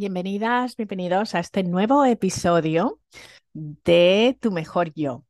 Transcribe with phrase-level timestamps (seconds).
[0.00, 3.00] Bienvenidas, bienvenidos a este nuevo episodio
[3.52, 5.24] de Tu Mejor Yo.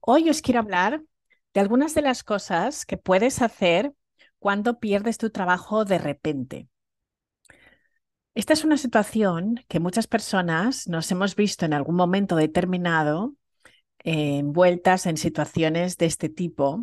[0.00, 1.04] Hoy os quiero hablar
[1.54, 3.94] de algunas de las cosas que puedes hacer
[4.40, 6.68] cuando pierdes tu trabajo de repente.
[8.34, 13.34] Esta es una situación que muchas personas nos hemos visto en algún momento determinado
[14.00, 16.82] envueltas en situaciones de este tipo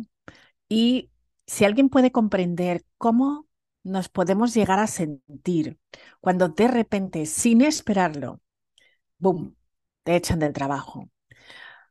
[0.66, 1.10] y
[1.46, 3.47] si alguien puede comprender cómo
[3.82, 5.78] nos podemos llegar a sentir
[6.20, 8.40] cuando de repente, sin esperarlo,
[9.18, 9.56] ¡boom!,
[10.04, 11.10] te echan del trabajo.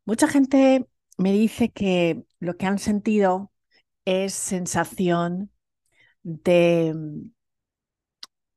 [0.06, 0.88] Mucha gente
[1.18, 3.52] me dice que lo que han sentido
[4.06, 5.52] es sensación
[6.24, 6.96] de,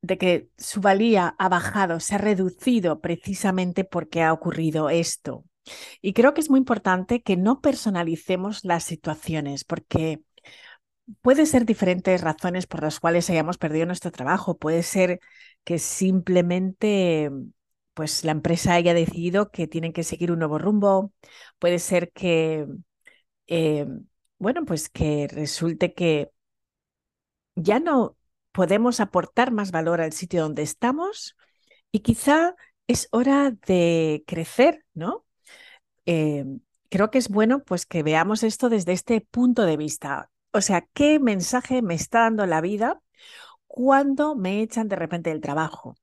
[0.02, 5.44] de que su valía ha bajado, se ha reducido precisamente porque ha ocurrido esto.
[6.00, 10.22] Y creo que es muy importante que no personalicemos las situaciones, porque
[11.22, 14.58] puede ser diferentes razones por las cuales hayamos perdido nuestro trabajo.
[14.58, 15.20] Puede ser
[15.64, 17.30] que simplemente
[17.94, 21.12] pues la empresa haya decidido que tienen que seguir un nuevo rumbo.
[21.58, 22.66] Puede ser que,
[23.48, 23.86] eh,
[24.38, 26.30] bueno, pues que resulte que
[27.54, 28.16] ya no
[28.52, 31.36] podemos aportar más valor al sitio donde estamos
[31.92, 32.54] y quizá
[32.86, 35.26] es hora de crecer, ¿no?
[36.06, 36.44] Eh,
[36.88, 40.30] creo que es bueno pues que veamos esto desde este punto de vista.
[40.52, 43.00] O sea, ¿qué mensaje me está dando la vida
[43.66, 45.96] cuando me echan de repente del trabajo?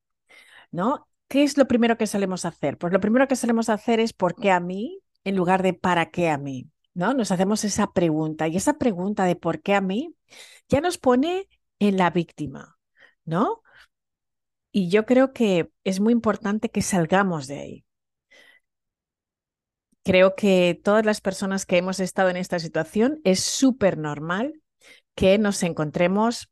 [0.70, 1.08] ¿No?
[1.28, 2.78] ¿Qué es lo primero que solemos hacer?
[2.78, 5.00] Pues lo primero que solemos hacer es ¿por qué a mí?
[5.24, 6.70] en lugar de ¿para qué a mí?
[6.94, 7.14] ¿No?
[7.14, 10.14] Nos hacemos esa pregunta y esa pregunta de ¿por qué a mí?
[10.68, 12.78] ya nos pone en la víctima,
[13.24, 13.62] ¿no?
[14.72, 17.84] Y yo creo que es muy importante que salgamos de ahí.
[20.08, 24.54] Creo que todas las personas que hemos estado en esta situación es súper normal
[25.16, 26.50] que nos encontremos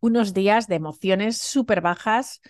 [0.00, 2.40] unos días de emociones súper bajas,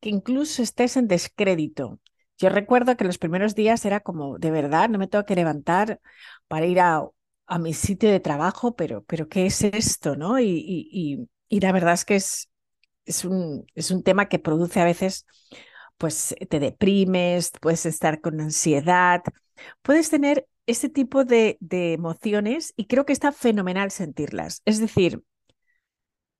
[0.00, 2.00] que incluso estés en descrédito.
[2.38, 6.00] Yo recuerdo que los primeros días era como, de verdad, no me tengo que levantar
[6.46, 7.02] para ir a,
[7.46, 10.16] a mi sitio de trabajo, pero, pero ¿qué es esto?
[10.16, 10.38] ¿no?
[10.38, 10.46] Y,
[10.90, 12.48] y, y la verdad es que es,
[13.06, 15.26] es, un, es un tema que produce a veces,
[15.98, 19.22] pues te deprimes, puedes estar con ansiedad,
[19.82, 24.62] puedes tener ese tipo de, de emociones y creo que está fenomenal sentirlas.
[24.64, 25.22] Es decir,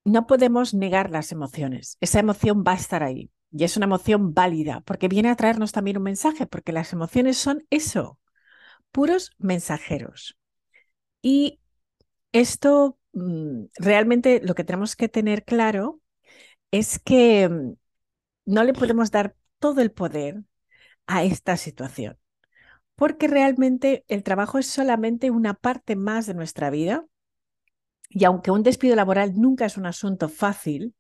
[0.05, 1.97] no podemos negar las emociones.
[2.01, 5.73] Esa emoción va a estar ahí y es una emoción válida porque viene a traernos
[5.73, 8.19] también un mensaje, porque las emociones son eso,
[8.93, 10.39] puros mensajeros.
[11.23, 11.61] Y
[12.33, 16.01] esto mm, realmente lo que tenemos que tener claro
[16.71, 17.75] es que mm,
[18.47, 20.45] no le podemos dar todo el poder
[21.07, 22.19] a esta situación
[22.99, 27.07] porque realmente el trabajo es solamente una parte más de nuestra vida.
[28.11, 30.97] Y aunque un despido laboral nunca es un asunto fácil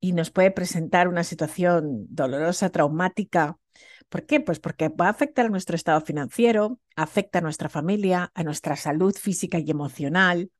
[0.00, 3.58] y nos puede presentar una situación dolorosa, traumática,
[4.08, 4.40] ¿por qué?
[4.40, 8.76] Pues porque va a afectar a nuestro estado financiero, afecta a nuestra familia, a nuestra
[8.76, 10.50] salud física y emocional.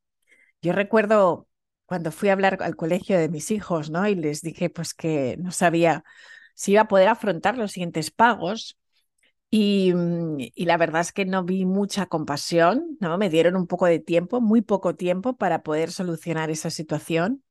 [0.60, 1.48] Yo recuerdo
[1.87, 4.06] cuando fui a hablar al colegio de mis hijos, ¿no?
[4.06, 6.04] Y les dije pues que no sabía
[6.54, 8.77] si iba a poder afrontar los siguientes pagos
[9.53, 13.19] Mm, y, la verdad es que no vi mucha compasión, ¿no?
[13.19, 17.43] Me dieron un poco de tiempo, muy poco tiempo para poder solucionar esa situación.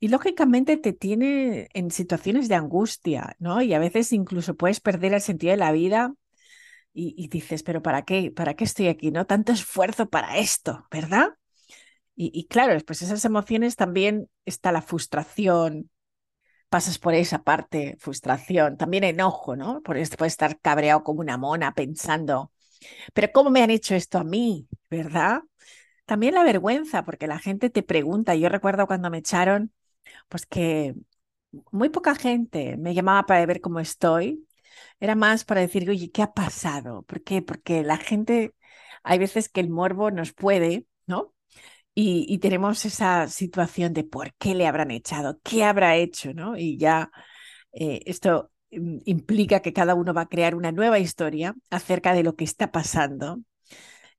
[0.00, 3.62] Y lógicamente te tiene en situaciones de angustia, ¿no?
[3.62, 6.14] Y a veces incluso puedes perder el sentido de la vida
[6.94, 8.32] y, dices, pero ¿para qué?
[8.32, 9.10] ¿Para qué estoy aquí?
[9.12, 9.26] ¿No?
[9.26, 11.28] Tanto esfuerzo para esto, ¿verdad?
[12.16, 15.90] Y, y claro, pues esas emociones también está la frustración,
[16.68, 19.82] pasas por esa parte, frustración, también enojo, ¿no?
[19.82, 22.52] Por esto puedes estar cabreado como una mona pensando,
[23.14, 24.68] pero ¿cómo me han hecho esto a mí?
[24.90, 25.42] ¿Verdad?
[26.06, 29.72] También la vergüenza, porque la gente te pregunta, yo recuerdo cuando me echaron,
[30.28, 30.94] pues que
[31.72, 34.46] muy poca gente me llamaba para ver cómo estoy,
[35.00, 37.02] era más para decir, oye, ¿qué ha pasado?
[37.04, 37.42] ¿Por qué?
[37.42, 38.54] Porque la gente,
[39.02, 40.86] hay veces que el morbo nos puede,
[42.00, 46.56] y, tenemos esa situación de por qué le habrán echado, qué habrá hecho, ¿no?
[46.56, 47.10] Y ya
[47.72, 52.22] eh, esto mm, implica que cada uno va a crear una nueva historia acerca de
[52.22, 53.40] lo que está pasando.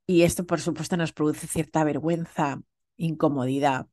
[0.06, 2.62] Y esto, por supuesto, nos produce cierta vergüenza,
[2.98, 3.88] incomodidad.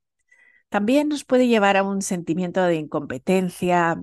[0.69, 4.03] También nos puede llevar a un sentimiento de incompetencia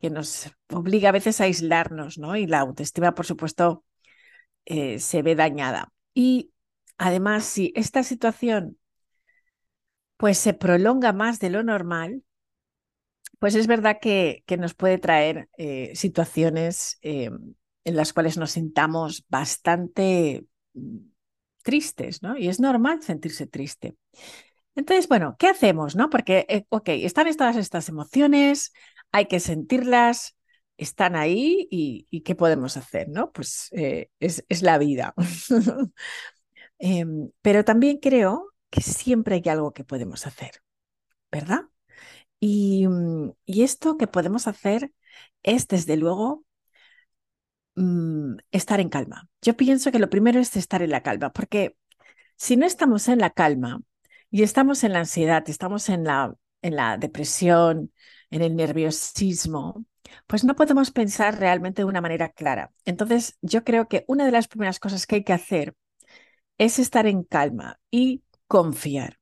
[0.00, 2.36] que nos obliga a veces a aislarnos, ¿no?
[2.36, 3.84] Y la autoestima, por supuesto,
[4.64, 5.92] eh, se ve dañada.
[6.14, 6.52] Y
[6.98, 8.79] además, si esta situación
[10.20, 12.22] pues se prolonga más de lo normal,
[13.38, 17.30] pues es verdad que, que nos puede traer eh, situaciones eh,
[17.84, 20.44] en las cuales nos sintamos bastante
[20.74, 20.98] mm,
[21.62, 22.36] tristes, ¿no?
[22.36, 23.96] Y es normal sentirse triste.
[24.74, 26.10] Entonces, bueno, ¿qué hacemos, no?
[26.10, 28.72] Porque, eh, ok, están todas estas emociones,
[29.12, 30.36] hay que sentirlas,
[30.76, 33.08] están ahí y, ¿qué podemos hacer?
[33.08, 33.32] ¿no?
[33.32, 35.14] Pues eh, es, es, la vida.
[36.78, 40.62] Em, pero también creo que siempre hay algo que podemos hacer,
[41.32, 41.62] ¿verdad?
[42.40, 44.92] Y, mm, y esto que podemos hacer
[45.44, 46.44] es, desde luego,
[47.74, 49.28] mm, estar en calma.
[49.42, 51.76] Yo pienso que lo primero es estar en la calma, porque
[52.36, 53.82] si no estamos en la calma
[54.30, 57.92] y estamos en la ansiedad, estamos en la, en la depresión,
[58.30, 59.86] en el nerviosismo,
[60.26, 62.72] pues no podemos pensar realmente de una manera clara.
[62.84, 65.74] Entonces, yo creo que una de las primeras cosas que hay que hacer
[66.58, 69.12] es estar en calma y confiar.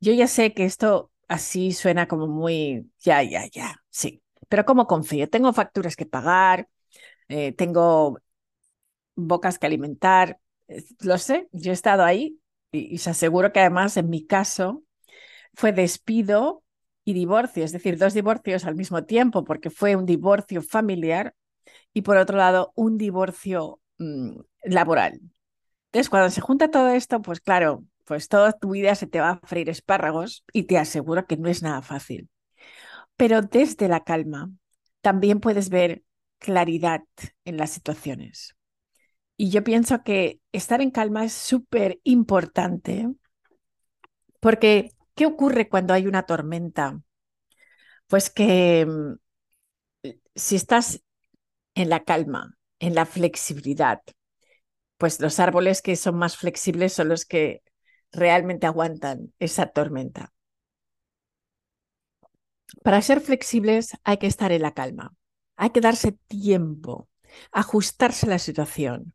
[0.00, 4.86] Yo ya sé que esto así suena como muy, ya, ya, ya, sí, pero ¿cómo
[4.86, 5.28] confío?
[5.28, 6.68] Tengo facturas que pagar,
[7.28, 8.18] eh, tengo
[9.16, 10.38] bocas que alimentar,
[11.00, 12.40] lo sé, yo he estado ahí
[12.72, 14.84] y, y, se aseguro que además en mi caso
[15.54, 16.62] fue despido
[17.04, 21.34] y divorcio, es decir, dos divorcios al mismo tiempo, porque fue un divorcio familiar
[21.94, 25.20] y por otro lado un divorcio mmm, laboral.
[25.86, 29.30] Entonces, cuando se junta todo esto, pues claro, pues toda tu vida se te va
[29.30, 32.28] a freír espárragos y te aseguro que no es nada fácil.
[33.16, 34.50] Pero desde la calma
[35.00, 36.04] también puedes ver
[36.38, 37.02] claridad
[37.44, 38.56] en las situaciones.
[39.36, 43.08] Y yo pienso que estar en calma es súper importante
[44.40, 47.00] porque ¿qué ocurre cuando hay una tormenta?
[48.08, 49.14] Pues que mm,
[50.34, 51.02] si estás
[51.74, 54.02] en la calma, en la flexibilidad,
[54.98, 57.62] pues los árboles que son más flexibles son los que
[58.12, 60.32] realmente aguantan esa tormenta.
[62.82, 65.14] Para ser flexibles hay que estar en la calma,
[65.56, 67.08] hay que darse tiempo,
[67.52, 69.14] ajustarse a la situación,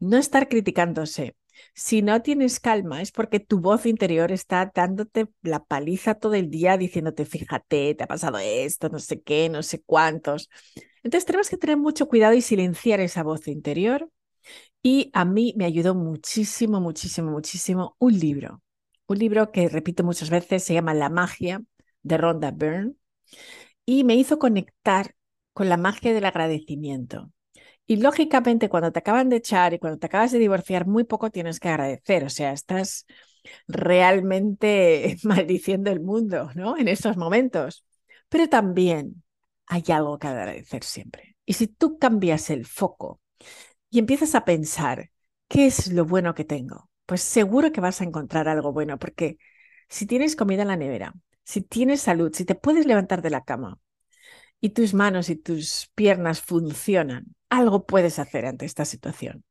[0.00, 1.36] no estar criticándose.
[1.74, 6.50] Si no tienes calma es porque tu voz interior está dándote la paliza todo el
[6.50, 10.50] día diciéndote, fíjate, te ha pasado esto, no sé qué, no sé cuántos.
[11.02, 14.10] Entonces tenemos que tener mucho cuidado y silenciar esa voz interior
[14.86, 18.62] y a mí me ayudó muchísimo, muchísimo, muchísimo un libro.
[19.06, 21.62] Un libro que repito muchas veces, se llama La magia
[22.02, 22.92] de Rhonda Byrne
[23.86, 25.14] y me hizo conectar
[25.54, 27.32] con la magia del agradecimiento.
[27.86, 31.30] Y lógicamente cuando te acaban de echar y cuando te acabas de divorciar, muy poco
[31.30, 32.24] tienes que agradecer.
[32.24, 33.06] O sea, estás
[33.68, 36.76] realmente maldiciendo el mundo, ¿no?
[36.76, 37.86] En esos momentos.
[38.28, 39.22] Pero también
[39.66, 41.36] hay algo que agradecer siempre.
[41.46, 43.20] Y si tú cambias el foco
[43.94, 45.12] y empiezas a pensar,
[45.48, 46.90] ¿qué es lo bueno que tengo?
[47.06, 49.38] Pues seguro que vas a encontrar algo bueno, porque
[49.88, 51.14] si tienes comida en la nevera,
[51.44, 53.78] si tienes salud, si te puedes levantar de la cama
[54.60, 59.44] y tus manos y tus piernas funcionan, algo puedes hacer ante esta situación.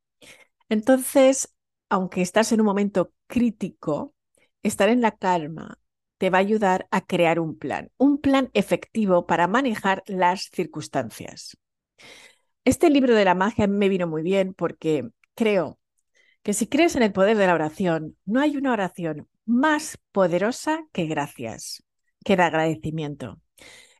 [0.68, 1.54] Entonces,
[1.90, 4.14] aunque estás en un momento crítico,
[4.62, 5.78] estar en la calma
[6.18, 11.56] te va a ayudar a crear un plan, un plan efectivo para manejar las circunstancias.
[12.64, 15.78] Este libro de la magia me vino muy bien porque creo
[16.42, 20.86] que si crees en el poder de la oración, no hay una oración más poderosa
[20.92, 21.84] que gracias,
[22.24, 23.40] que de agradecimiento.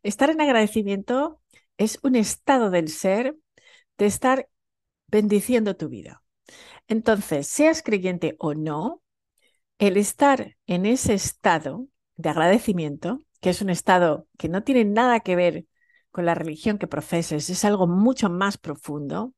[0.02, 1.40] Estar en agradecimiento
[1.76, 3.37] es un estado del ser
[3.99, 4.49] de estar
[5.08, 6.22] bendiciendo tu vida.
[6.88, 9.02] Entonces, seas creyente o no,
[9.78, 15.20] el estar en ese estado de agradecimiento, que es un estado que no tiene nada
[15.20, 15.67] que ver
[16.14, 19.34] con la religión que profeses, es algo mucho más profundo,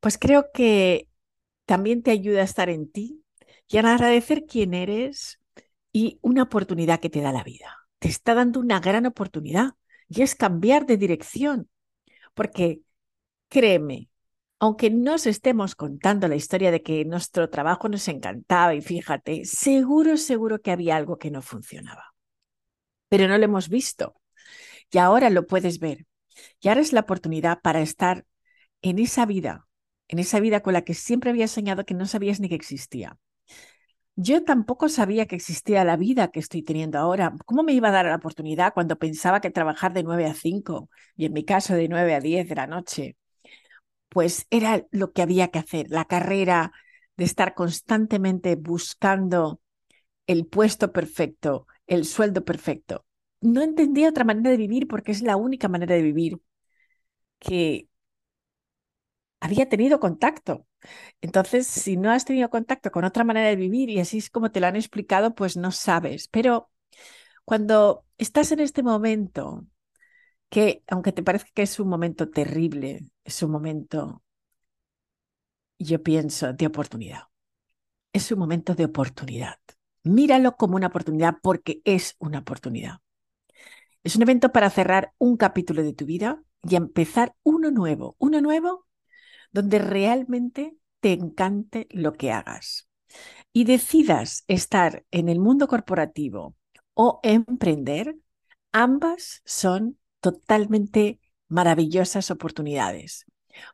[0.00, 1.10] pues creo que
[1.66, 3.22] también te ayuda a estar en ti
[3.68, 5.40] y a agradecer quién eres
[5.92, 7.86] y una oportunidad que te da la vida.
[7.98, 9.74] Te está dando una gran oportunidad
[10.08, 11.68] y es cambiar de dirección,
[12.32, 12.80] porque
[13.50, 14.08] créeme,
[14.58, 20.16] aunque nos estemos contando la historia de que nuestro trabajo nos encantaba y fíjate, seguro,
[20.16, 22.14] seguro que había algo que no funcionaba,
[23.10, 24.14] pero no lo hemos visto
[24.94, 26.06] y ahora lo puedes ver.
[26.60, 28.24] Y ahora es la oportunidad para estar
[28.80, 29.66] en esa vida,
[30.06, 33.18] en esa vida con la que siempre habías soñado que no sabías ni que existía.
[34.14, 37.34] Yo tampoco sabía que existía la vida que estoy teniendo ahora.
[37.44, 40.88] ¿Cómo me iba a dar la oportunidad cuando pensaba que trabajar de 9 a 5
[41.16, 43.16] y en mi caso de 9 a 10 de la noche?
[44.08, 46.72] Pues era lo que había que hacer, la carrera
[47.16, 49.60] de estar constantemente buscando
[50.28, 53.04] el puesto perfecto, el sueldo perfecto
[53.44, 56.40] no entendía otra manera de vivir porque es la única manera de vivir
[57.40, 57.88] que
[59.40, 60.66] había tenido contacto.
[61.22, 64.50] Entonces, si no has tenido contacto con otra manera de vivir y así es como
[64.52, 66.28] te lo han explicado, pues no sabes.
[66.28, 66.70] Pero
[67.44, 69.66] cuando estás en este momento,
[70.50, 74.22] que aunque te parezca que es un momento terrible, es un momento,
[75.78, 77.24] yo pienso, de oportunidad.
[78.14, 79.58] Es un momento de oportunidad.
[80.04, 83.00] Míralo como una oportunidad porque es una oportunidad.
[84.04, 88.42] Es un evento para cerrar un capítulo de tu vida y empezar uno nuevo, uno
[88.42, 88.86] nuevo
[89.50, 92.86] donde realmente te encante lo que hagas.
[93.54, 96.54] Y decidas estar en el mundo corporativo
[96.92, 98.16] o emprender,
[98.72, 101.18] ambas son totalmente
[101.48, 103.24] maravillosas oportunidades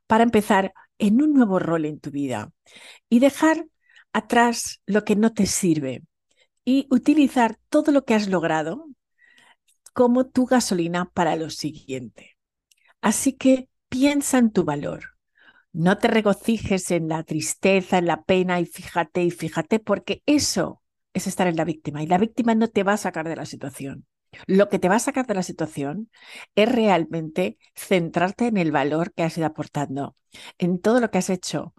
[0.06, 2.52] para empezar en un nuevo rol en tu vida
[3.08, 3.66] y dejar
[4.12, 6.04] atrás lo que no te sirve
[6.64, 8.86] y utilizar todo lo que has logrado
[9.92, 12.36] como tu gasolina para lo siguiente.
[13.00, 15.16] Así que piensa en tu valor.
[15.72, 20.82] No te regocijes en la tristeza, en la pena y fíjate y fíjate porque eso
[21.14, 23.46] es estar en la víctima y la víctima no te va a sacar de la
[23.46, 24.06] situación.
[24.46, 26.10] Lo que te va a sacar de la situación
[26.54, 30.16] es realmente centrarte en el valor que has ido aportando,
[30.58, 31.74] en todo lo que has hecho.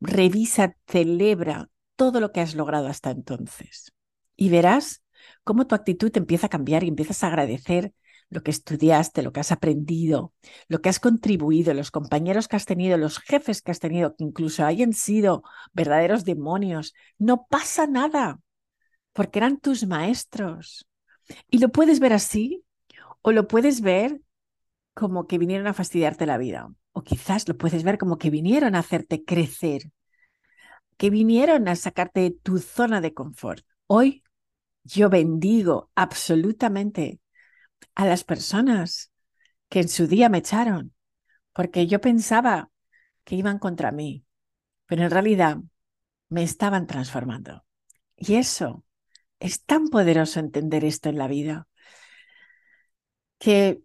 [0.00, 3.92] Revisa, celebra todo lo que has logrado hasta entonces.
[4.36, 5.02] Y verás
[5.46, 7.94] cómo tu actitud empieza a cambiar y empiezas a agradecer
[8.30, 10.34] lo que estudiaste, lo que has aprendido,
[10.66, 14.24] lo que has contribuido, los compañeros que has tenido, los jefes que has tenido, que
[14.24, 16.94] incluso hayan sido verdaderos demonios.
[17.16, 18.40] No pasa nada,
[19.12, 20.88] porque eran tus maestros.
[21.48, 22.64] Y lo puedes ver así
[23.22, 24.20] o lo puedes ver
[24.94, 26.74] como que vinieron a fastidiarte la vida.
[26.90, 29.92] O quizás lo puedes ver como que vinieron a hacerte crecer,
[30.96, 33.64] que vinieron a sacarte de tu zona de confort.
[33.86, 34.24] Hoy
[34.86, 37.20] yo bendigo absolutamente
[37.94, 39.12] a las personas
[39.68, 40.94] que en su día me echaron,
[41.52, 42.70] porque yo pensaba
[43.24, 44.24] que iban contra mí,
[44.86, 45.58] pero en realidad
[46.28, 47.64] me estaban transformando.
[48.16, 48.84] Y eso
[49.40, 51.68] es tan poderoso entender esto en la vida,
[53.38, 53.82] que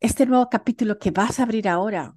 [0.00, 2.14] este nuevo capítulo que vas a abrir ahora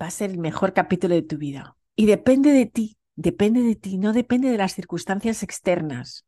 [0.00, 1.76] va a ser el mejor capítulo de tu vida.
[1.94, 6.26] Y depende de ti, depende de ti, no depende de las circunstancias externas.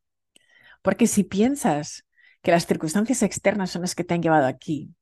[0.81, 2.05] Porque si piensas
[2.41, 4.93] que las circunstancias externas son las que te han llevado aquí,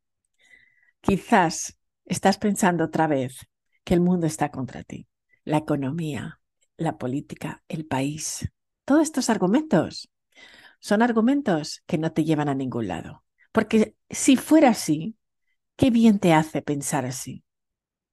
[1.01, 3.47] quizás estás pensando otra vez
[3.83, 5.07] que el mundo está contra ti,
[5.43, 6.39] la economía,
[6.77, 8.49] la política, el país.
[8.85, 10.09] Todos estos argumentos
[10.79, 13.23] son argumentos que no te llevan a ningún lado.
[13.51, 15.17] Porque si fuera así,
[15.75, 17.43] qué bien te hace pensar así.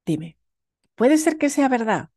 [0.05, 0.39] Dime,
[0.95, 2.11] puede ser que sea verdad,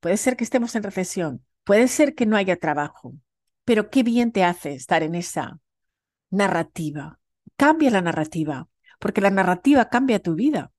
[0.00, 3.14] puede ser que estemos en recesión, puede ser que no haya trabajo,
[3.64, 5.60] pero qué bien te hace estar en esa
[6.30, 7.18] narrativa.
[7.56, 10.72] Cambia la narrativa, porque la narrativa cambia tu vida.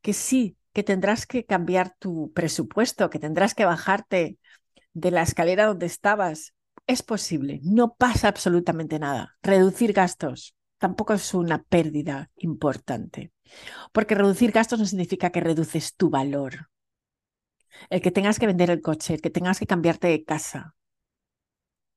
[0.00, 4.38] Que sí, que tendrás que cambiar tu presupuesto, que tendrás que bajarte
[4.92, 6.54] de la escalera donde estabas.
[6.86, 9.36] Es posible, no pasa absolutamente nada.
[9.42, 13.32] Reducir gastos tampoco es una pérdida importante,
[13.92, 16.68] porque reducir gastos no significa que reduces tu valor.
[17.90, 20.74] El que tengas que vender el coche, el que tengas que cambiarte de casa,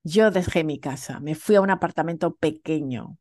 [0.03, 3.17] yo dejé mi casa, me fui a un apartamento pequeño.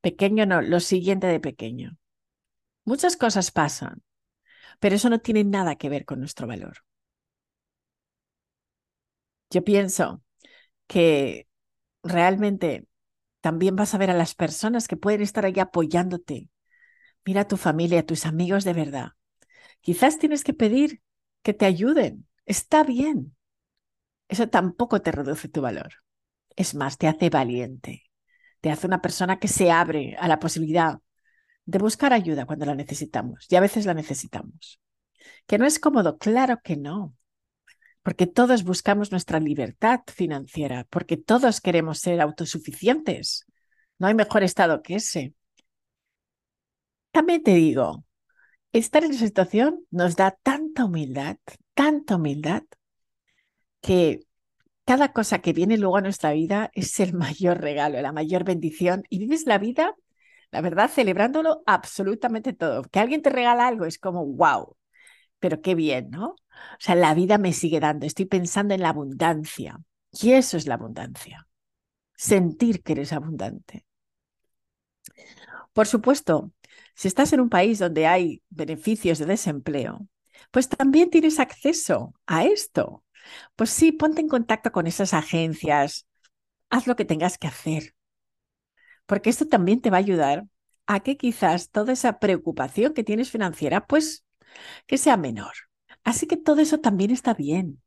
[0.00, 1.98] Pequeño no, lo siguiente de pequeño.
[2.84, 4.02] Muchas cosas pasan,
[4.80, 6.78] pero eso no tiene nada que ver con nuestro valor.
[9.50, 10.22] Yo pienso
[10.86, 11.48] que
[12.02, 12.88] realmente
[13.42, 16.50] también vas a ver a las personas que pueden estar ahí apoyándote.
[17.26, 19.10] Mira a tu familia, a tus amigos de verdad.
[19.80, 21.02] Quizás tienes que pedir
[21.48, 22.28] que te ayuden.
[22.44, 23.34] Está bien.
[24.28, 25.94] Eso tampoco te reduce tu valor.
[26.56, 28.02] Es más, te hace valiente,
[28.60, 30.98] te hace una persona que se abre a la posibilidad
[31.64, 33.46] de buscar ayuda cuando la necesitamos.
[33.48, 34.78] Y a veces la necesitamos.
[35.46, 37.16] Que no es cómodo, claro que no.
[38.02, 43.46] Porque todos buscamos nuestra libertad financiera, porque todos queremos ser autosuficientes.
[43.98, 45.32] No hay mejor estado que ese.
[47.10, 48.04] También te digo,
[48.72, 51.36] estar en esa situación nos da tanta humildad,
[51.74, 52.62] tanta humildad,
[53.80, 54.20] que
[54.84, 59.04] cada cosa que viene luego a nuestra vida es el mayor regalo, la mayor bendición
[59.08, 59.94] y vives la vida,
[60.50, 62.82] la verdad, celebrándolo absolutamente todo.
[62.84, 64.76] Que alguien te regala algo es como, wow,
[65.40, 66.30] pero qué bien, ¿no?
[66.30, 66.36] O
[66.80, 69.78] sea, la vida me sigue dando, estoy pensando en la abundancia
[70.12, 71.46] y eso es la abundancia,
[72.16, 73.86] sentir que eres abundante.
[75.72, 76.52] Por supuesto,
[76.98, 80.08] si estás en un país donde hay beneficios de desempleo,
[80.52, 83.04] pues también tienes acceso a esto.
[83.56, 86.06] Pues sí, ponte en contacto con esas agencias,
[86.70, 87.94] haz lo que tengas que hacer,
[89.06, 90.46] porque esto también te va a ayudar
[90.86, 94.24] a que quizás toda esa preocupación que tienes financiera, pues
[94.86, 95.52] que sea menor.
[96.04, 97.82] Así que todo eso también está bien.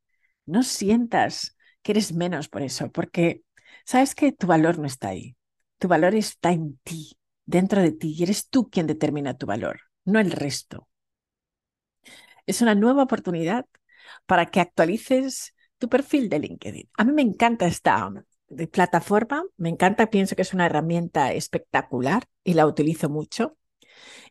[0.46, 3.44] No sientas que eres menos por eso, porque
[3.86, 5.38] sabes que tu valor no está ahí.
[5.80, 7.13] Tu valor está en ti,
[7.51, 10.88] dentro de ti, y eres tú quien determina tu valor, no el resto.
[12.48, 13.65] Es una nueva oportunidad
[14.25, 16.89] para que actualices tu perfil de LinkedIn.
[16.98, 18.10] A mí me encanta esta,
[18.48, 23.58] de plataforma, me encanta, pienso que es una herramienta espectacular y la utilizo mucho.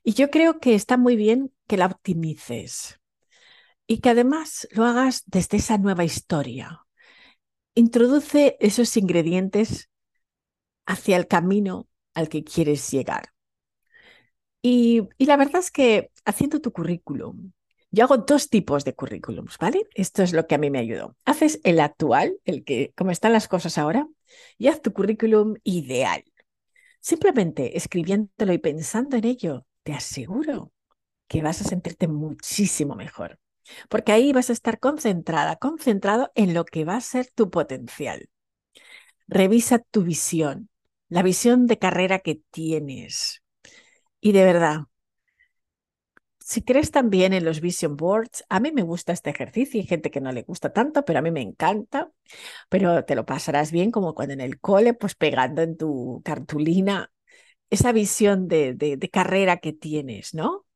[0.02, 3.00] Y yo creo que está muy bien que la optimices
[3.86, 6.86] y que además lo hagas desde esa nueva historia.
[7.74, 9.90] Introduce esos ingredientes
[10.86, 13.32] hacia el camino al que quieres llegar.
[14.62, 17.52] Y, y la verdad es que haciendo tu currículum,
[17.90, 19.86] yo hago dos tipos de currículums, ¿vale?
[19.94, 21.16] Esto es lo que a mí me ayudó.
[21.24, 24.06] Haces el actual, el que, como están las cosas ahora,
[24.58, 26.22] y haz tu currículum ideal.
[27.00, 30.72] Simplemente escribiéndolo y pensando en ello, te aseguro
[31.28, 33.40] que vas a sentirte muchísimo mejor,
[33.88, 38.28] porque ahí vas a estar concentrada, concentrado en lo que va a ser tu potencial.
[39.28, 40.68] Revisa tu visión,
[41.10, 43.42] la visión de carrera que tienes.
[44.20, 44.80] Y de verdad,
[46.38, 50.10] si crees también en los vision boards, a mí me gusta este ejercicio, hay gente
[50.10, 52.10] que no le gusta tanto, pero a mí me encanta,
[52.68, 57.12] pero te lo pasarás bien como cuando en el cole, pues pegando en tu cartulina
[57.70, 60.66] esa visión de, de, carrera que tienes, ¿no?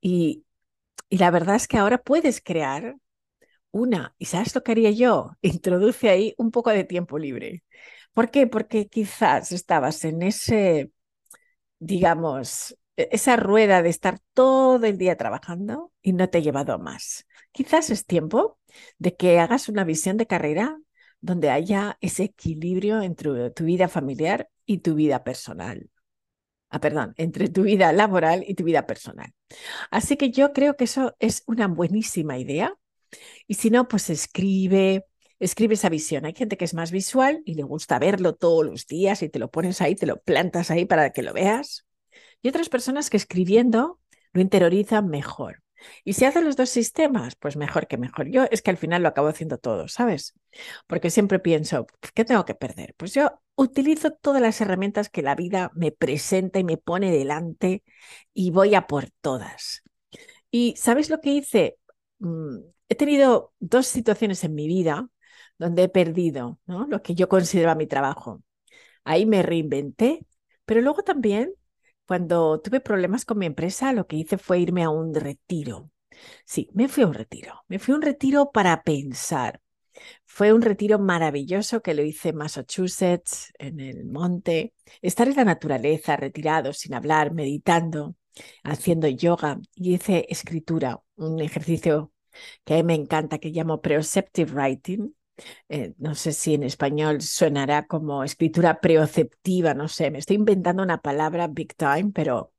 [0.00, 0.44] Y,
[1.10, 2.96] y la verdad es que ahora puedes crear
[3.72, 5.32] una, ¿y sabes lo que haría yo?
[5.42, 7.64] Introduce ahí un poco de tiempo libre.
[8.12, 8.46] ¿Por qué?
[8.46, 10.92] Porque quizás estabas en ese,
[11.78, 16.78] digamos, e-, esa rueda de estar todo el día trabajando y no te ha llevado
[16.78, 17.26] más.
[17.52, 18.58] Quizás es tiempo
[18.98, 20.78] de que hagas una visión de carrera
[21.20, 25.90] donde haya ese equilibrio entre tu vida familiar y tu vida personal.
[26.70, 29.32] Ah, perdón, entre tu vida laboral y tu vida personal.
[29.90, 32.74] Así que yo creo que eso es una buenísima idea.
[33.46, 35.06] Y si no, pues escribe,
[35.40, 36.26] escribe esa visión.
[36.26, 39.38] Hay gente que es más visual y le gusta verlo todos los días y te
[39.38, 41.86] lo pones ahí, te lo plantas ahí para que lo veas
[42.42, 43.98] y otras personas que escribiendo
[44.32, 45.62] lo interiorizan mejor.
[46.04, 48.28] Y si hacen los dos sistemas, pues mejor que mejor.
[48.28, 50.34] Yo es que al final lo acabo haciendo todo, ¿sabes?
[50.86, 52.94] Porque siempre pienso, ¿qué tengo que perder?
[52.98, 57.82] Pues yo utilizo todas las herramientas que la vida me presenta y me pone delante
[58.34, 59.82] y voy a por todas.
[60.50, 61.78] Y ¿sabes lo que hice?
[62.18, 65.08] Mm, he tenido dos situaciones en mi vida
[65.60, 66.86] donde he perdido ¿no?
[66.86, 68.42] lo que yo consideraba mi trabajo.
[69.04, 70.26] Ahí me reinventé,
[70.64, 71.52] pero luego también
[72.06, 75.90] cuando tuve problemas con mi empresa, lo que hice fue irme a un retiro.
[76.44, 77.62] Sí, me fui a un retiro.
[77.68, 79.60] Me fui a un retiro para pensar.
[80.24, 84.74] Fue un retiro maravilloso que lo hice en Massachusetts, en el monte.
[85.02, 88.16] Estar en la naturaleza, retirado, sin hablar, meditando,
[88.64, 89.60] haciendo yoga.
[89.74, 92.12] Y hice escritura, un ejercicio
[92.64, 95.14] que a mí me encanta, que llamo Preceptive Writing,
[95.68, 100.82] eh, no sé si en español sonará como escritura preoceptiva, no sé, me estoy inventando
[100.82, 102.52] una palabra big time, pero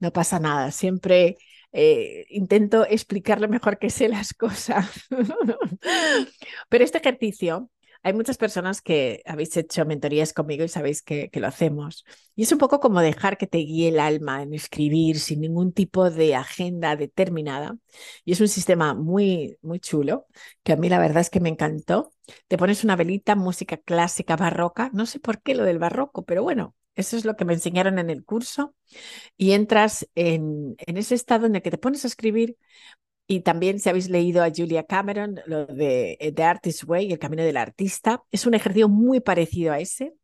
[0.00, 1.36] no pasa nada, siempre
[1.72, 4.86] eh, intento explicarle mejor que sé las cosas.
[6.68, 7.70] pero este ejercicio
[8.06, 12.04] hay muchas personas que habéis hecho mentorías conmigo y sabéis que, lo hacemos.
[12.36, 15.72] Y es un poco como dejar que te guíe el alma en escribir sin ningún
[15.72, 17.76] tipo de agenda determinada.
[18.24, 20.26] Y es un sistema muy, muy chulo,
[20.62, 22.12] que a mí la verdad es que me encantó.
[22.46, 24.88] Te pones una velita, música clásica barroca.
[24.92, 27.98] No sé por qué lo del barroco, pero bueno, eso es lo que me enseñaron
[27.98, 28.76] en el curso.
[29.36, 32.56] Y entras en, en ese estado en el que te pones a escribir
[33.26, 37.18] y también si habéis leído a Julia Cameron, lo de eh, The Artist Way, el
[37.18, 40.14] camino del artista, es un ejercicio muy parecido a ese,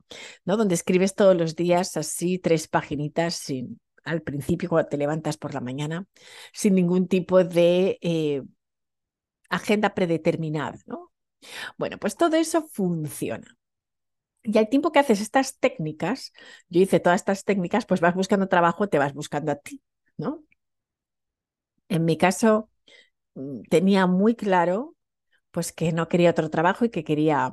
[0.44, 0.56] ¿no?
[0.56, 5.52] Donde escribes todos los días así tres paginitas sin, al principio cuando te levantas por
[5.52, 6.06] la mañana,
[6.52, 8.42] sin ningún tipo de eh,
[9.48, 11.12] agenda predeterminada, ¿no?
[11.76, 13.56] Bueno, pues todo eso funciona.
[14.44, 16.32] Y al tiempo que haces estas técnicas,
[16.68, 19.82] yo hice todas estas técnicas, pues vas buscando trabajo, te vas buscando a ti,
[20.16, 20.44] ¿no?
[21.88, 22.70] En mi caso,
[23.70, 24.94] tenía muy claro
[25.52, 27.50] pues que no quería otro trabajo y que quería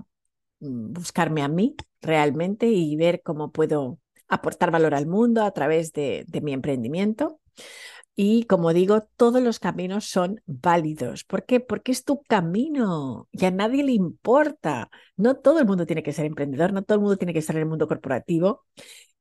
[0.62, 5.94] mm, buscarme a mí realmente y ver cómo puedo aportar valor al mundo a través
[5.94, 7.40] de, de mi emprendimiento.
[8.22, 11.24] Y como digo, todos los caminos son válidos.
[11.24, 11.62] ¿Por qué?
[11.62, 14.92] Porque es tu camino y a nadie le importa.
[15.16, 17.56] No todo el mundo tiene que ser emprendedor, no todo el mundo tiene que estar
[17.56, 18.66] en el mundo corporativo.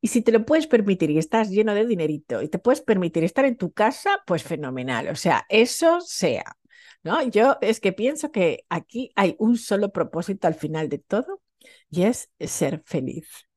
[0.01, 3.23] Y si te lo puedes permitir y estás lleno de dinerito y te puedes permitir
[3.23, 5.07] estar en tu casa, pues fenomenal.
[5.11, 6.57] O sea, eso sea.
[7.05, 7.23] ¿no?
[7.29, 11.41] Yo es que pienso que aquí hay un solo propósito al final de todo
[11.89, 13.48] y es ser feliz.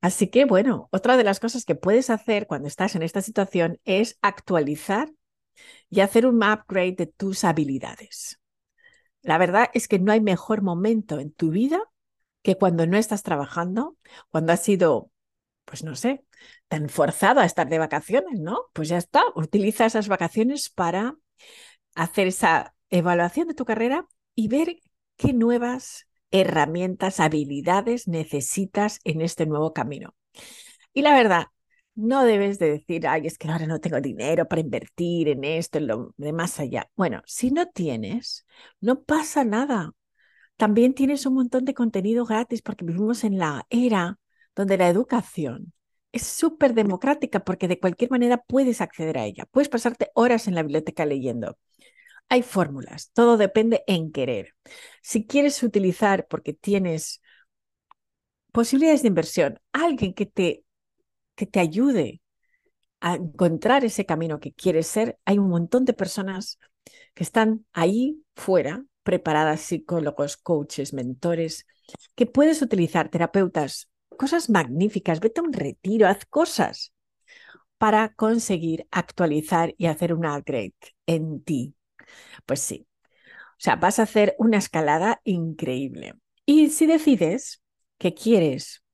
[0.00, 3.80] Así que, bueno, otra de las cosas que puedes hacer cuando estás en esta situación
[3.84, 5.12] es actualizar
[5.90, 8.40] y hacer un upgrade de tus habilidades.
[9.22, 11.80] La verdad es que no hay mejor momento en tu vida
[12.42, 13.96] que cuando no estás trabajando,
[14.30, 15.10] cuando has sido
[15.68, 16.24] pues no sé,
[16.68, 18.58] tan forzado a estar de vacaciones, ¿no?
[18.72, 21.16] Pues ya está, utiliza esas vacaciones para
[21.94, 24.78] hacer esa evaluación de tu carrera y ver
[25.16, 30.14] qué nuevas herramientas, habilidades necesitas en este nuevo camino.
[30.92, 31.46] Y la verdad,
[31.94, 35.78] no debes de decir, ay, es que ahora no tengo dinero para invertir en esto,
[35.78, 36.88] en lo de más allá.
[36.96, 38.46] Bueno, si no tienes,
[38.80, 39.92] no pasa nada.
[40.56, 44.18] También tienes un montón de contenido gratis porque vivimos en la era
[44.56, 45.72] donde la educación
[46.12, 49.46] es súper democrática porque de cualquier manera puedes acceder a ella.
[49.50, 51.58] Puedes pasarte horas en la biblioteca leyendo.
[52.30, 54.54] Hay fórmulas, todo depende en querer.
[55.02, 57.22] Si quieres utilizar, porque tienes
[58.52, 60.64] posibilidades de inversión, alguien que te,
[61.36, 62.22] que te ayude
[63.00, 66.58] a encontrar ese camino que quieres ser, hay un montón de personas
[67.14, 71.66] que están ahí fuera, preparadas, psicólogos, coaches, mentores,
[72.16, 76.92] que puedes utilizar, terapeutas, cosas magníficas, vete a un retiro, haz cosas
[77.78, 80.74] para conseguir actualizar y hacer un upgrade
[81.06, 81.74] en ti.
[82.46, 82.86] Pues sí,
[83.58, 86.14] o sea, vas a hacer una escalada increíble.
[86.46, 87.62] Y si decides
[87.98, 88.84] que quieres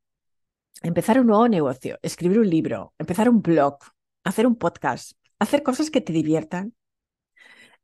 [0.83, 3.79] empezar un nuevo negocio, escribir un libro, empezar un blog,
[4.25, 6.75] hacer un podcast, hacer cosas que te diviertan,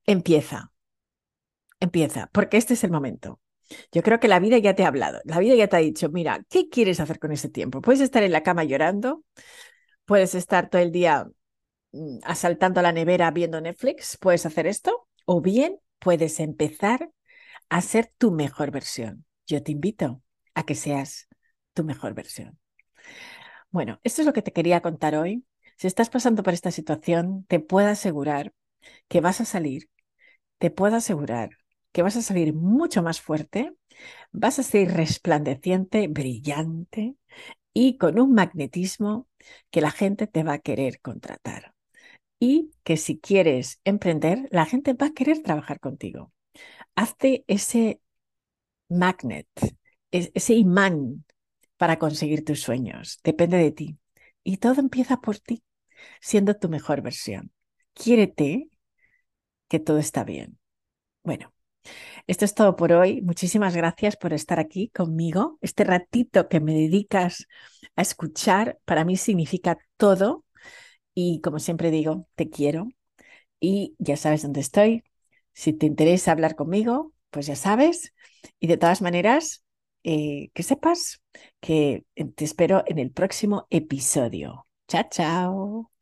[0.06, 0.72] empieza.
[1.80, 3.40] Empieza, porque este es el momento.
[3.92, 6.08] Yo creo que la vida ya te ha hablado, la vida ya te ha dicho,
[6.10, 7.80] mira, ¿qué quieres hacer con ese tiempo?
[7.80, 9.24] Puedes estar en la cama llorando,
[10.04, 11.26] puedes estar todo el día
[11.92, 17.12] mm, asaltando la nevera viendo Netflix, puedes hacer esto, o bien puedes empezar
[17.68, 19.24] a ser tu mejor versión.
[19.46, 21.28] Yo te invito a que seas
[21.72, 22.58] tu mejor versión.
[23.70, 25.44] Bueno, esto es lo que te quería contar hoy.
[25.76, 28.52] Si estás pasando por esta situación, te puedo asegurar
[29.08, 29.90] que vas a salir,
[30.58, 31.50] te puedo asegurar
[31.92, 33.74] que vas a salir mucho más fuerte,
[34.32, 37.16] vas a ser resplandeciente, brillante
[37.74, 39.28] y con un magnetismo
[39.70, 41.74] que la gente te va a querer contratar.
[42.40, 46.32] Y que si quieres emprender, la gente va a querer trabajar contigo.
[46.96, 48.00] Hazte ese
[48.88, 49.48] magnet,
[50.10, 51.24] ese imán
[51.76, 53.20] para conseguir tus sueños.
[53.22, 53.98] Depende de ti.
[54.42, 55.62] Y todo empieza por ti,
[56.20, 57.52] siendo tu mejor versión.
[57.94, 58.68] Quiérete
[59.68, 60.58] que todo está bien.
[61.22, 61.52] Bueno,
[62.26, 63.22] esto es todo por hoy.
[63.22, 65.58] Muchísimas gracias por estar aquí conmigo.
[65.60, 67.46] Este ratito que me dedicas
[67.96, 70.44] a escuchar para mí significa todo.
[71.14, 72.88] Y como siempre digo, te quiero.
[73.60, 75.04] Y ya sabes dónde estoy.
[75.54, 78.14] Si te interesa hablar conmigo, pues ya sabes.
[78.60, 79.64] Y de todas maneras,
[80.04, 81.22] eh, que sepas
[81.60, 82.04] que
[82.36, 84.66] te espero en el próximo episodio.
[84.88, 85.92] Chao, chao.